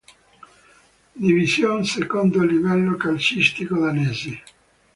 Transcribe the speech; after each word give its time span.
Division, 1.23 1.85
secondo 1.85 2.41
livello 2.43 2.95
calcistico 2.97 3.77
danese. 3.77 4.41